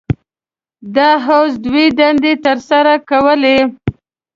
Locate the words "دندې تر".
1.99-2.57